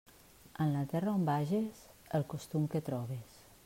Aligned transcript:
En 0.63 0.71
la 0.75 0.81
terra 0.93 1.13
on 1.19 1.27
vages, 1.29 1.85
el 2.21 2.29
costum 2.35 2.69
que 2.75 2.87
trobes. 2.91 3.43